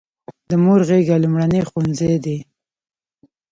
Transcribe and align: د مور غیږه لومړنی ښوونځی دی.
د 0.49 0.51
مور 0.63 0.79
غیږه 0.89 1.15
لومړنی 1.23 1.61
ښوونځی 1.69 2.13
دی. 2.23 2.37